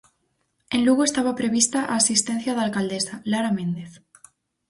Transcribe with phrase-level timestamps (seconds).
[0.71, 3.91] En Lugo estaba prevista a asistencia da alcaldesa, Lara Méndez.